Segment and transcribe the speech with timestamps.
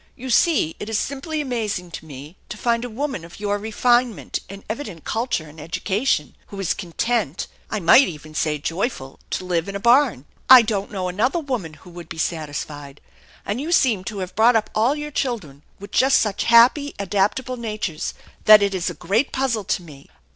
[0.15, 4.39] You see it is simply amazing to me to find a woman of your refinement
[4.49, 9.69] and evident culture and education who is content I might even say joyful to live
[9.69, 10.25] in a barn!
[10.49, 12.99] I don't know another woman who would be satisfied.
[13.45, 17.57] And you seem to have brought up all your children with just such happy, adaptable
[17.57, 18.15] natures,
[18.45, 20.09] that it is a great puzzle to me.